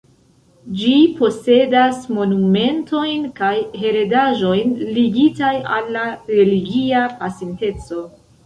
Ĝi 0.77 0.93
posedas 1.19 1.99
monumentojn 2.15 3.29
kaj 3.41 3.53
heredaĵon 3.83 4.75
ligitaj 4.99 5.53
al 5.77 5.95
la 5.99 6.09
religia 6.35 7.05
pasinteco. 7.23 8.05